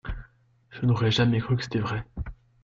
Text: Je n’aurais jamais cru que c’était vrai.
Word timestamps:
Je 0.71 0.83
n’aurais 0.87 1.11
jamais 1.11 1.39
cru 1.39 1.55
que 1.57 1.61
c’était 1.61 1.77
vrai. 1.77 2.03